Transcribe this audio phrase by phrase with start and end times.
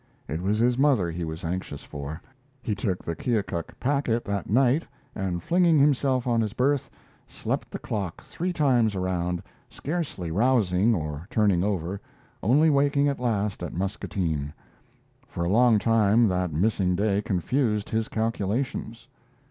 [0.27, 2.19] It was his mother he was anxious for.
[2.63, 4.81] He took the Keokuk Packet that night,
[5.13, 6.89] and, flinging himself on his berth,
[7.27, 12.01] slept the clock three times around, scarcely rousing or turning over,
[12.41, 14.51] only waking at last at Muscatine.
[15.27, 19.07] For a long time that missing day confused his calculations.